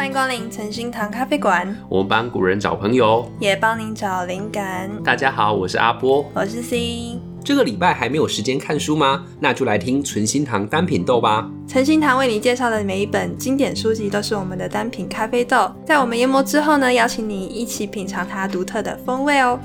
[0.00, 1.76] 欢迎光临诚心堂咖啡馆。
[1.86, 4.90] 我们帮古人找朋友，也帮您找灵感。
[5.04, 7.20] 大家好，我是阿波，我是 C。
[7.44, 9.26] 这个礼拜还没有时间看书吗？
[9.38, 11.50] 那就来听纯心堂单品豆吧。
[11.68, 19.60] 诚心堂为你介绍的每一本经典书籍都是我们的单品咖啡豆，在我们研磨之后呢，邀请你一起品尝它独特的风味哦。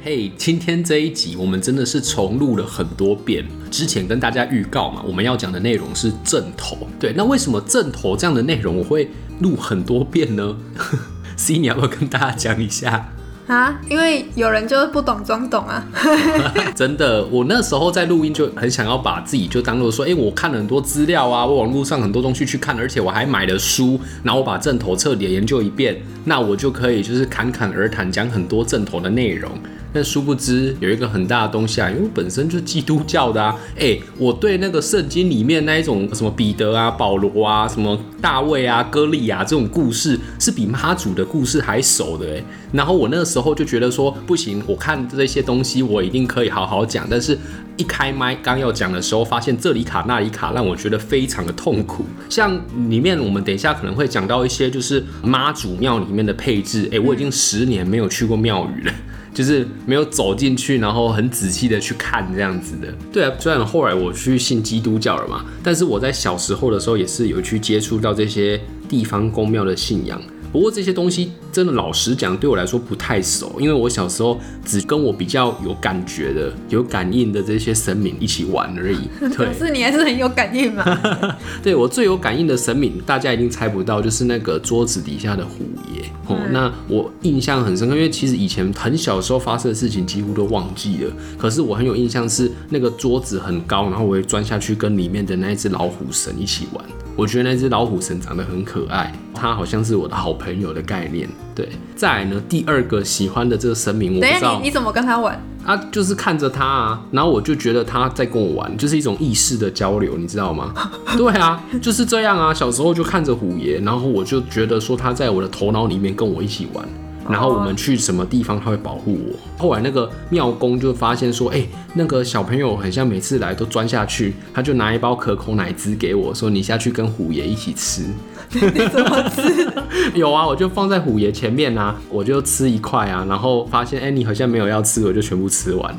[0.00, 3.44] 嘿，hey, 今天这一集我们真的是重录了很多遍。
[3.68, 6.76] 之前跟大家预告嘛，我们要讲的内容是正头。
[7.00, 9.10] 对，那为什么阵头这样的内容我会
[9.40, 10.56] 录很多遍呢？
[11.36, 13.12] C，你要不要跟大家讲一下？
[13.48, 15.84] 啊，因为有人就是不懂装懂啊。
[16.76, 29.50] 真的，我那时候在录音就很想要把自己就当做说，哎、欸，我看了很多资料啊，我网络上很多东西去看，而且我还买了书，然后我把正头彻底的研究一遍，那我就可以就是侃侃而谈，讲很多正头的内容。
[29.98, 42.44] 但殊不知有一个很大的东西啊，因为本身就是基督教的啊，哎、我对那个圣经里面那一种什么彼得啊、保罗啊、什么大卫啊、歌利亚这种故事，是比妈祖的故事还熟的哎。
[42.70, 47.04] 然后我那个时候就觉得说，不行，我看这些东西我一定可以好好讲。
[47.10, 47.36] 但是
[47.76, 52.04] 一开麦刚要讲的时候，发现这里卡那里卡，让我觉得非常的痛苦。
[52.28, 52.56] 像
[52.88, 58.92] 里面我们等一下可能会讲到一些就是妈祖庙里面的配置，哎、我已经十年没有去过庙宇了。
[59.38, 62.92] 就是没有走进去，然后很仔细的去看这样子的。
[63.12, 70.20] 对啊，虽然后来我去信基督教了嘛，但是我在小时候的时候也是有去接触到这些地方公庙的信仰。
[70.50, 78.98] 不过这些东西真的老实讲，对我来说不太熟，因为我小时候只跟我比较有感觉的、有感应的这些神明一起玩而已。
[79.36, 80.84] 对，可是你还是很有感应嘛？
[81.62, 86.02] 对，我最有感应的神明，大家一定猜不到，就是那个桌子底下的虎爷。
[86.26, 91.12] 哦，嗯、那我印象很深刻，因为其实以前很小时候发生的事情几乎都忘记了。
[91.36, 96.84] 可是我很有印象是那个桌子很高，然后我会钻下去跟里面的那一只老虎神一起玩。
[97.18, 101.28] 我觉得那只老虎神长得很可爱，它好像是我的好朋友的概念。
[101.52, 105.36] 对，再来呢，第二个喜欢的这个神明，我不知道，等下，你你怎么跟他玩？
[105.66, 110.72] 啊，就是看着他啊，然后我就觉得他在跟我玩，就是一种意识的交流，你知道吗？
[111.18, 112.54] 对啊，就是这样啊。
[112.54, 116.88] 小时候就看着虎爷，然后我就觉得说他在我的头脑里面跟我一起玩。
[117.28, 119.36] 然后我们去什么地方，他会保护我。
[119.58, 128.02] 后来那个庙公就发现说，哎、欸，那个小朋友很像每次来都钻下去，他就拿一包可口奶汁给我，说你下去跟虎爷一起吃。
[128.50, 129.68] 你怎么吃？
[130.18, 135.94] 有啊，我就放在虎爷前面啊，我就吃一块啊，然后发现哎、欸，你好像没有要吃，我就全部吃完。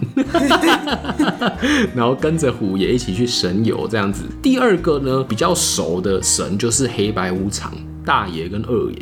[1.94, 4.23] 然后跟着虎爷一起去神游这样子。
[4.41, 7.72] 第二个呢，比较熟的神就是黑白无常
[8.03, 8.97] 大爷跟二爷。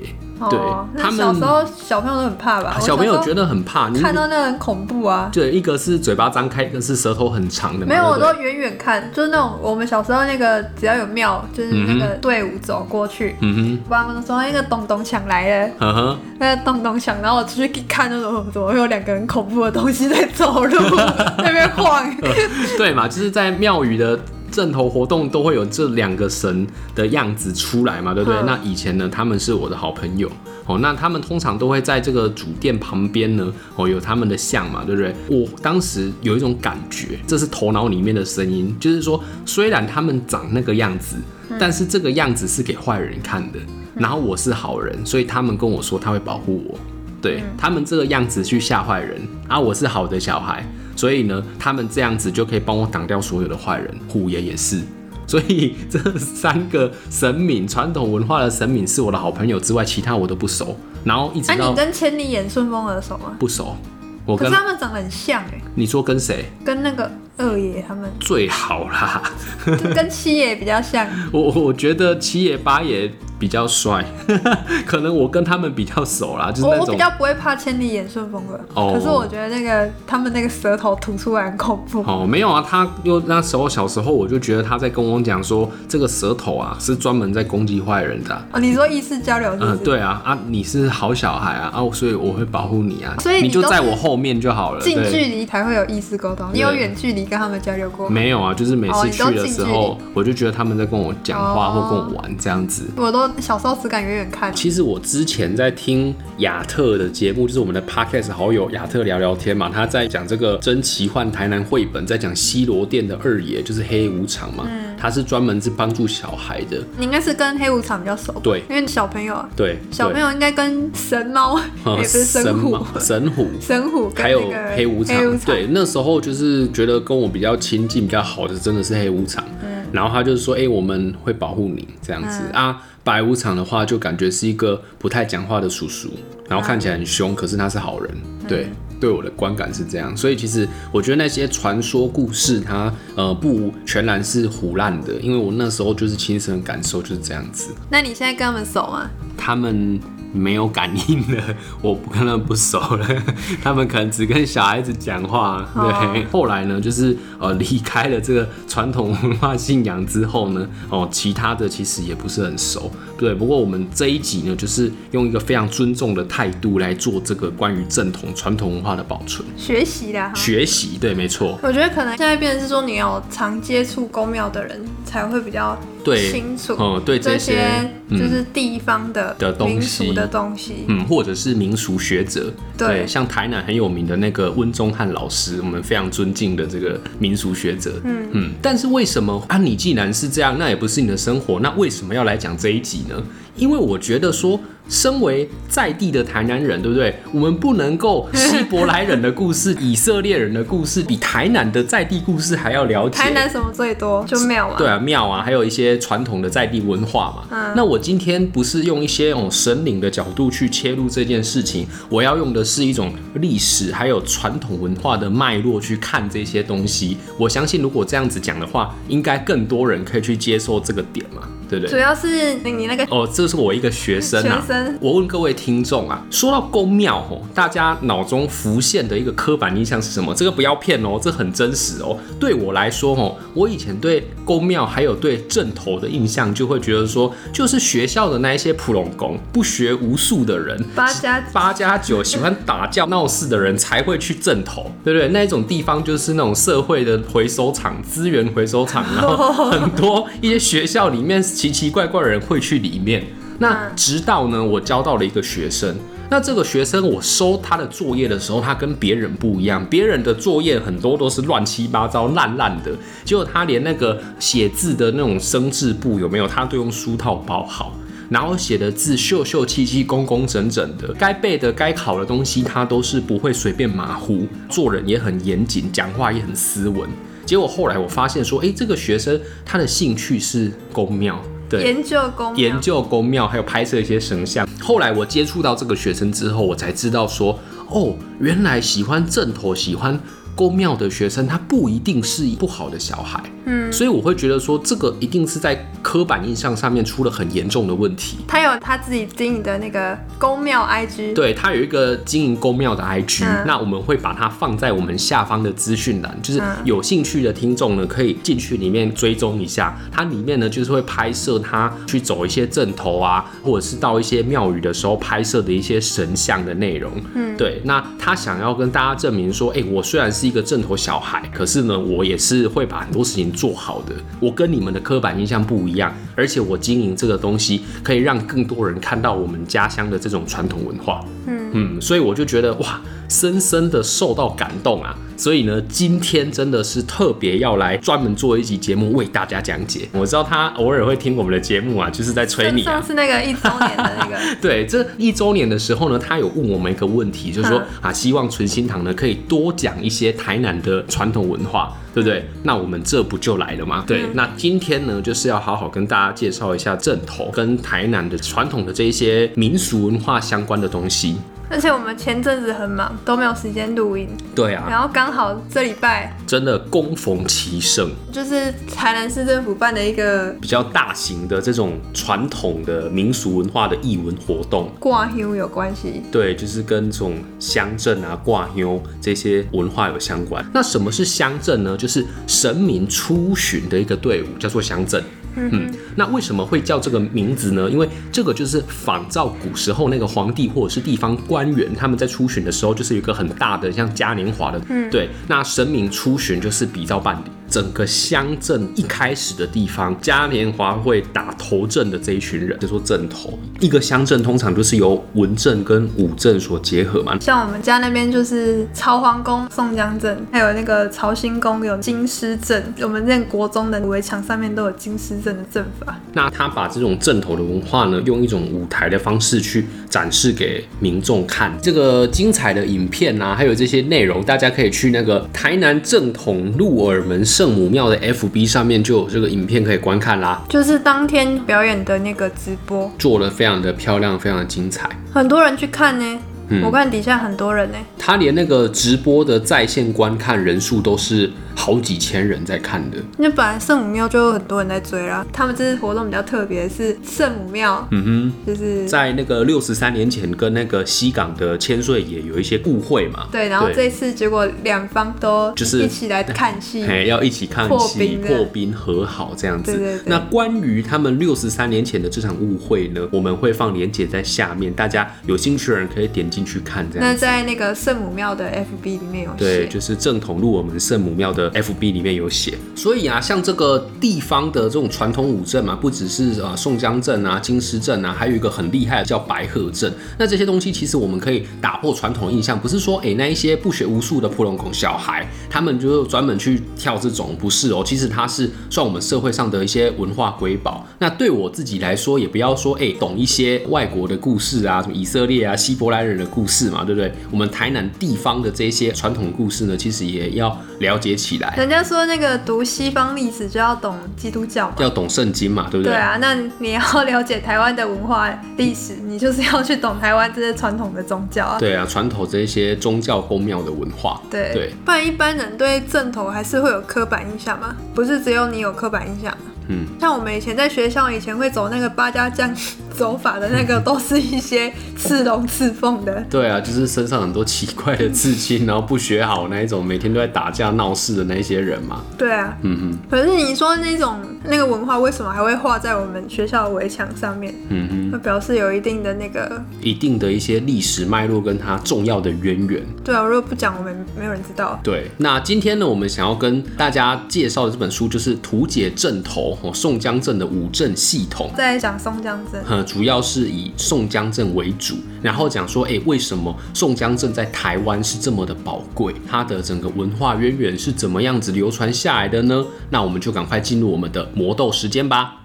[0.50, 0.60] 对，
[1.02, 2.78] 他们小时候小朋友都很怕吧？
[2.80, 5.30] 小朋友觉得很怕，看到那个很恐怖啊。
[5.34, 7.86] 对，一个是嘴巴张开，一个是舌头很长的。
[7.86, 20.78] 没有，我都远远看，就是那种我们小时候那个，只要有庙，就是那个队伍走过去，嗯哼，爸爸们说那个咚咚锵来了，嗯哼，那个咚咚锵，然后我出去一看，那种怎么会有两个很恐怖的东西在走路，
[21.40, 22.06] 那边晃。
[22.78, 24.20] 对嘛，就是在庙宇的。
[24.58, 28.40] 阵头活动都会有这两个神的样子出来嘛，对不对？
[28.40, 30.28] 嗯、那以前呢，他们是我的好朋友
[30.66, 30.80] 哦。
[30.80, 35.14] 那他们通常都会在这个主殿旁边呢，哦，有他们的像嘛，对不对？
[35.30, 41.18] 我当时有一种感觉，这是头脑里面的声音，就是说，虽然他们长那个样子，
[41.52, 43.60] 嗯、但是这个样子是给坏人看的。
[43.94, 46.80] 然后我是好人，所以他们跟我说他会保护我。
[47.22, 50.66] 对、嗯、他们这个样子去吓坏人，啊，我是好的小孩。
[50.98, 53.98] 所以呢，他们这样子就可以帮我挡掉所有的坏人。
[54.10, 54.82] 虎爷也是，
[55.26, 60.78] 所以这三个神明，传统文化的神明是我的好朋友之外，其他我都不熟。
[61.06, 63.38] 然后一直到、啊、你跟千里眼、顺风耳熟吗？
[63.40, 63.78] 不熟。
[64.26, 65.62] 我跟可是他们长得很像哎。
[65.74, 66.44] 你说跟谁？
[66.66, 67.10] 跟那个。
[67.40, 69.22] 二爷他们最好啦，
[69.94, 71.08] 跟七爷比较像。
[71.32, 74.04] 我我觉得七爷八爷比较帅，
[74.86, 76.52] 可能我跟他们比较熟啦。
[76.52, 82.02] 就是那种我比较不会怕千里眼顺风耳，哦、可是我觉得那个他们那个舌头吐出来很恐怖。
[82.08, 88.46] 哦，没有啊，他又那时候小时候我就觉得他在跟我讲说，这个舌头啊是专门在攻击坏人的、啊。
[88.54, 89.66] 哦，你说意识交流是是？
[89.66, 94.82] 嗯，对啊啊，你是好小孩啊啊，所以我会保护你啊，所以你，你就在我后面就好了。
[94.82, 97.28] 近距离才会有意识沟通，你有远距离。
[97.28, 98.08] 跟他们交流过？
[98.08, 102.86] 没有啊，就是每次去的时候，哦、我就觉得他们在跟我讲话或跟我玩这样子。
[102.96, 104.54] 我都小时候只敢远远看。
[104.54, 116.82] 其实我之前在听亚特的节目，就是我们的 podcast 好友亚特聊聊天嘛，他在讲这个真奇幻台南绘本，在讲西罗店的二爷就是黑无常嘛，嗯、他是专门是帮助小孩的。
[116.98, 128.08] 你应该是跟黑无常比较熟，对，因为小朋友啊，对，小朋友应该跟神猫也不是神虎，神虎，神虎，还有黑无常，对，那时候就是觉得跟我比较亲近。
[128.08, 132.82] 比较好的真的是黑无常，嗯，然后他就是说，哎、欸，我们会保护你这样子、嗯、啊。
[133.08, 136.10] 白无常的话就感觉是一个不太讲话的叔叔，
[136.50, 138.14] 然后看起来很凶，可是他是好人，
[138.46, 138.68] 对。
[139.00, 147.76] 对我的观感是这样，所以其实我觉得那些传说故事它，它呃不全然是胡乱的，因为我那时候就是亲身感受就是这样子。
[147.92, 149.08] 那你现在跟他们熟吗？
[149.38, 150.00] 他们。
[150.34, 153.08] 没有感应的，我不跟他们不熟了。
[153.64, 155.68] 他们可能只跟小孩子讲话。
[155.74, 156.32] 对，oh.
[156.32, 162.92] 后来呢，就是呃离开了这个传统文化信仰之后呢，哦，其他的其实也不是很熟。
[163.18, 170.32] 对，不过我们这一集呢，就是用一个非常尊重的态度来做这个关于正统传统文化的保存、学习啦。
[170.36, 171.58] 学习，对，没错。
[171.64, 175.78] 我觉得可能现在变成是说，你要常接触公庙的人才会比较。
[176.08, 177.68] 对，清楚，嗯，对这些
[178.10, 188.54] 就是地方的的东西的东西，嗯，或者是民俗学者，对，像台南很有名的那个温宗汉老师，我们非常尊敬的这个民俗学者，嗯嗯。
[188.62, 189.58] 但是为什么啊？
[189.58, 193.22] 你既然是这样，那也不是你的生活，那为什么要来讲这一集呢？
[193.58, 194.60] 因为我觉得说。
[194.90, 197.14] 身为在地的台南人，对不对？
[197.34, 203.18] 我们不能够希伯来人的故事、以色列人的故事，比台南的在地故事还要了解。
[203.18, 204.24] 台南什么最多？
[204.26, 204.76] 就庙啊。
[204.78, 207.44] 对啊，庙啊，还有一些传统的在地文化嘛。
[207.52, 207.74] 嗯。
[207.76, 217.18] 那我今天不是用一些哦神灵的角度去切入这件事情，我要用的是一种历史还有传统文化的脉络去看这些东西。
[217.38, 221.42] 我相信，如果这样子讲的话，应该更多人可以去接受这个点嘛。
[221.70, 224.62] 对对，主要是你那个哦，这是我一个学生啊。
[224.62, 230.34] 学生，我问各位听众啊，说到宫庙哦，大家脑中浮现的一个刻板印象是什么？
[230.34, 232.18] 这个不要骗哦，这很真实哦。
[232.40, 245.28] 对我来说哦，我以前对宫庙还有对阵头的印象，就会觉得说，就是学校的那一些普龙宫，不学无术的人，八加八加九喜欢打架闹事的人才会去阵头，对不对？
[245.30, 251.44] 那一种地方就是那种社会的回收厂、资源回收厂，然后 很多一些学校里面。
[251.58, 253.26] 奇奇怪怪的人会去里面，
[253.58, 255.96] 那直到呢，我教到了一个学生，
[256.30, 262.92] 那这个学生我收他的作业的时候，他跟别人不一样，别人的作业很多都是乱七八糟、烂烂的，
[263.26, 267.92] 结果他连那个写字的那种生字簿有没有，他都用书套包好，
[268.30, 277.10] 然后写的字秀秀气气、工工整整的，该背的、该考的东西他都是不会随便马虎，做人也很严谨，讲话也很斯文。
[277.48, 284.68] 结果后来我发现说，哎，这个学生他的兴趣是宫庙，对，研究宫，研究宫庙，还有拍摄一些神像。
[284.82, 287.58] 后来我接触到这个学生之后，我才知道说，
[287.90, 290.20] 哦，原来喜欢正头、喜欢
[290.56, 293.42] 宫庙的学生，他不一定是不好的小孩。
[293.66, 298.38] 嗯，所以我会觉得说，这个一定是在刻板印象上面出了很严重的问题。
[298.48, 309.98] 他有他自己经营的那个宫庙 IG，对，他有一个经营宫庙的 IG，嗯，那我们会把它放在我们下方的资讯栏，就是有兴趣的听众呢，可以进去里面追踪一下。
[310.10, 317.12] 它里面呢，就是会拍摄他去走一些阵头啊，或者是到一些庙宇的时候拍摄的一些神像的内容。
[317.36, 323.48] 嗯，对，那他想要跟大家证明说，哎，我虽然是一个阵头小孩，可是呢，我也是会把很多事情。
[323.52, 331.26] 做好的，我跟你们的刻板印象不一样，而且我经营这个东西可以让更多人看到我们家乡的这种传统文化。
[331.48, 335.18] 嗯嗯，所以我就觉得哇，深深的受到感动啊！
[335.38, 340.10] 所以呢，今天真的是特别要来专门做一集节目为大家讲解。
[340.12, 342.94] 我知道他偶尔会听我们的节目啊，就是在催你啊。
[342.94, 344.38] 上次那个一周年的那个。
[344.60, 351.96] 对，这一周年的时候呢，他有问我们一个问题，就是说 啊，希望存心堂呢可以多讲一些台南的传统文化。
[352.14, 352.44] 对不对？
[352.64, 354.04] 那我们这不就来了吗？
[354.08, 361.36] 对，那今天呢，就是要好好跟大家介绍一下阵头跟台南的传统的这一些民俗文化相关的东西。
[361.70, 364.30] 而且我们前阵子很忙，都没有时间录音。
[364.56, 364.88] 对啊。
[364.90, 376.24] 然后刚好这礼拜真的恭逢其盛，就是台南市政府办的一个比较大型的这种传统的民俗文化的艺文活动，挂香有关系。
[376.32, 380.66] 对，就是跟这种乡镇啊、挂香这些文化有相关。
[380.74, 381.98] 那什么是乡镇呢？
[381.98, 385.24] 就是神明出巡的一个队伍，叫做乡镇。
[385.58, 387.90] 嗯，那为什么会叫这个名字呢？
[387.90, 397.57] 因为这个就是仿照古时候那个皇帝或者是地方官员他们在出巡的时候，就是有一个很大的像嘉年华的，嗯，对，那神明出巡就是比照办理。
[397.70, 403.58] 整个乡镇一开始的地方，嘉年华会打头阵的这一群人，就说阵头。
[403.80, 407.38] 一个乡镇通常就是由文镇跟武镇所结合嘛。
[407.42, 412.94] 像我们家那边就是朝皇宫宋江镇，还有那个朝兴宫有金狮镇。
[413.02, 416.18] 我们念国中的围墙上面都有金狮镇的阵法。
[416.34, 421.78] 那他把这种阵头的文化呢，用一种舞台的方式去展示给民众看。
[421.82, 427.46] 这个精彩的影片啊，还有这些内容，大家可以去那个台南正统鹿耳门。
[427.58, 436.40] 圣母庙的 FB 上面就有这个影片可以观看啦，就是当天表演的那个直播，做的非常的漂亮，非常的精彩，很多人去看呢。
[436.70, 441.52] 嗯、我看底下很多人呢，他连那个直播的在线观看人数都是。
[441.80, 445.46] 好几千人在看的，那本来圣母庙就有很多人在追啦。
[445.54, 453.48] 他们这次活动比较特别，是圣母庙，嗯哼，就是在那个六十三年前跟那个西港的千岁爷有一些误会嘛。
[453.52, 460.20] 对，然后这次结果两方都就是一起来看戏，哎，要一起看戏破冰和好这样子。
[460.26, 467.08] 那关于他们六十三年前的这场误会呢，我们会放连结在下面，大家有兴趣的人可以点进去看。
[467.10, 467.26] 这样。
[467.26, 471.67] 那在那个圣母庙的 FB 里面有，对，就是正统路我们圣母庙的。
[471.72, 480.12] FB 里面有写，所以啊，像这个地方的这种传统武阵嘛，不只是呃宋江阵啊、金狮阵啊，还有一个很厉害的叫白鹤阵。
[480.38, 488.04] 那这些东西其实我们可以打破传统印象，不是说哎、那一些不学无术的普龙孔小孩，他们就专门去跳这种，不是哦。
[488.06, 491.06] 其实它是算我们社会上的一些文化瑰宝。
[491.20, 497.32] 那对我自己来说，也不要说哎、懂一些外国的故事啊，什么以色列啊、希伯来人的故事嘛，对不对？
[497.52, 501.74] 我们台南地方的这些传统故事呢，其实也要了解起来。
[501.78, 506.14] 人家说那个读西方历史就要懂基督教嘛，要懂圣经嘛，对不对？
[506.14, 511.78] 对啊，那你要了解台湾的文化历史，你就是要去懂台湾这些传统的宗教啊。
[511.80, 514.42] 对啊，传统这些宗教宫庙的文化。
[514.50, 519.56] 对对，不然一般人对正统还是会有刻板印象嘛，不是只有你有刻板印象。
[519.90, 522.70] 嗯，像我们以前在学校以前会走那个八家将
[523.18, 526.44] 走法的那个，都是一些刺龙刺凤的。
[526.50, 532.22] 对啊，就是身上很多奇怪的刺青，然后不学好那一种，每天都在打架闹事的那一些人嘛。
[532.38, 533.18] 对啊，嗯哼。
[533.30, 537.74] 可是你说那种那个文化为什么还会画在我们学校的围墙上面？
[537.90, 543.04] 嗯哼，那表示有一定的那个一定的一些历史脉络跟它重要的渊源。
[543.24, 545.00] 对啊，如果不讲，我们没有人知道。
[545.04, 549.78] 对，那今天呢，我们想要跟大家介绍的这本书就是《图解阵头》。
[549.88, 559.34] 哦宋江镇的五镇系统，在讲宋江阵，主要是以宋江镇为主，然后讲说，哎、为什么宋江镇在台湾是这么的宝贵？
[559.50, 562.86] 它的整个文化渊源是怎么样子流传下来的呢？
[563.10, 565.64] 那我们就赶快进入我们的魔斗时间吧。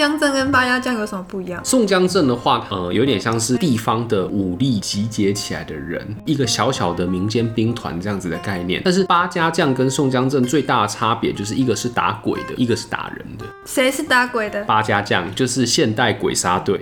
[0.00, 1.62] 江镇跟八家将有什么不一样？
[1.62, 8.80] 宋江镇的话，呃，有点像是地方的武力集结起来的人，一个小小的民间兵团这样子的概念。
[8.82, 13.44] 但是八家将跟宋江镇最大的差别，就是一个是打鬼的，一个是打人的。
[13.66, 14.64] 谁是打鬼的？
[14.64, 16.78] 八家将就是现代鬼杀队，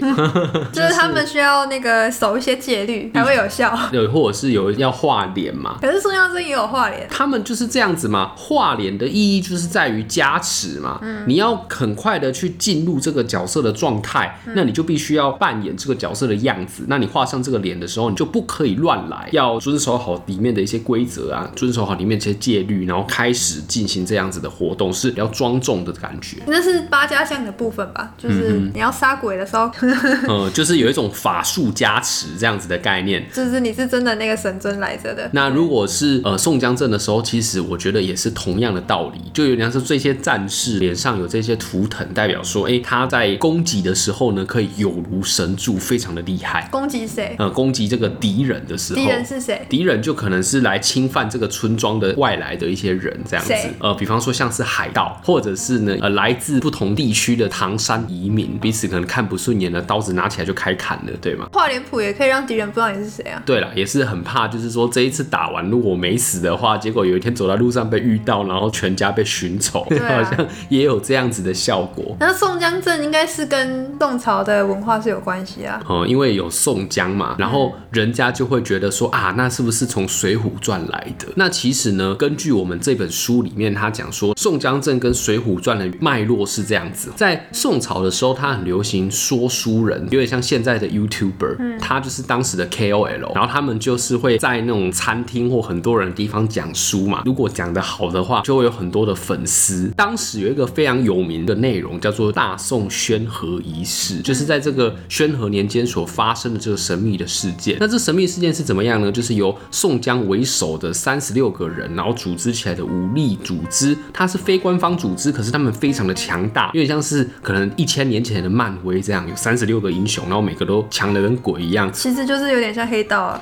[0.72, 3.76] 就是他们需要那个守一些戒律才会有效。
[3.90, 5.78] 对，或者是有要画脸嘛？
[5.82, 7.08] 可是宋江镇也有画脸。
[7.10, 8.30] 他们就是这样子嘛？
[8.36, 11.00] 画脸的意义就是在于加持嘛。
[11.02, 16.84] 嗯，你要很快的去进入这个角色的状态，那你就必须要扮演这个角色的样子。
[16.88, 26.38] 那你画上这个脸的时候，你就不可以乱来，要遵守好里面的一些规则啊，遵守好里面这些戒律，然后开始进行这样子的活动，是比较庄重的感觉。
[26.46, 28.14] 那是八家将的部分吧？
[28.16, 29.70] 就是你要杀鬼的时候，
[30.28, 35.28] 嗯，就是有一种法术加持这样子的概念，就是你是真的那个神尊来着的。
[35.32, 43.28] 那如果是呃宋江阵的时候，其实我觉得也是同样的道理，就有点像是这些战士脸上有这些图腾，代表说，哎、欸，他在。
[43.38, 46.68] 攻击的时候呢，可以有如神助，非常的厉害。
[46.70, 47.36] 攻击谁？
[47.38, 49.64] 呃，攻击这个敌人的时候，敌人是谁？
[49.68, 53.54] 敌人就可能是来侵犯这个村庄的外来的一些人，这样子。
[53.78, 61.48] 呃，比方说像是海盗，或者是呢，呃，来自不同地区的唐山移民，彼此可能看不顺眼的，刀子拿起来就开砍了，对吗？
[61.52, 63.42] 画脸谱也可以让敌人不知道你是谁啊。
[63.46, 72.16] 对了，也是很怕，就是说这一次打完，如果没死的话，结果有一天走在路上被遇到，然后全家被寻仇，啊、 好像也有这样子的效果。
[72.20, 81.26] 那宋江阵应该是跟宋朝的文化是有关系啊，哦、嗯，因为有宋江嘛，然后人家就会觉得说啊，那是不是从《水浒传》来的？
[81.36, 99.92] 那其实呢，根据我们这本书里面，他讲说宋江镇跟《水浒传》的脉络是这样子，在宋朝的时候，他很流行说书人，有点像现在的 YouTuber，嗯，他就是当时的 KOL，然后他们就是会在那种餐厅或很多人的地方讲书嘛，如果讲得好的话，就会有很多的粉丝。
[99.94, 104.20] 当时有一个非常有名的内容叫做大宋宣和仪式。
[104.20, 107.78] 就是在这个宣和年间所发生的这个神秘的事件。
[107.80, 109.10] 那这神秘事件是怎么样呢？
[109.10, 113.96] 就是由宋江为首的三十六个人，然后组织起来的武力组织。
[114.12, 121.90] 它是非官方组织，可是他们非常的强大，有点像是可能一千年前的漫威这样，有三十六个英雄，然后每个都强的跟鬼一样。
[121.92, 123.40] 其实就是有点像黑道啊。